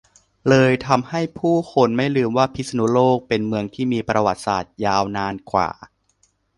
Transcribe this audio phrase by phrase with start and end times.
[0.49, 5.69] เลยทำให้ผู้คนไม่ลืมว่าพิษณุโลกเป็นเมืองที่มีประวัติศาสตร์ยาวนานกว่า